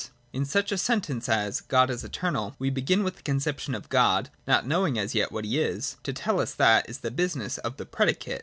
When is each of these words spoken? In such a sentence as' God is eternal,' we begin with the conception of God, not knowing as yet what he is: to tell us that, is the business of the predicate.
In 0.33 0.45
such 0.45 0.71
a 0.71 0.79
sentence 0.79 1.29
as' 1.29 1.61
God 1.61 1.91
is 1.91 2.03
eternal,' 2.03 2.55
we 2.57 2.71
begin 2.71 3.03
with 3.03 3.17
the 3.17 3.21
conception 3.21 3.75
of 3.75 3.87
God, 3.87 4.31
not 4.47 4.65
knowing 4.65 4.97
as 4.97 5.13
yet 5.13 5.31
what 5.31 5.45
he 5.45 5.59
is: 5.59 5.97
to 6.01 6.11
tell 6.11 6.39
us 6.39 6.55
that, 6.55 6.89
is 6.89 7.01
the 7.01 7.11
business 7.11 7.59
of 7.59 7.77
the 7.77 7.85
predicate. 7.85 8.39